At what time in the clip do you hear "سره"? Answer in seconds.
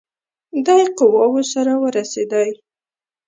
1.53-1.73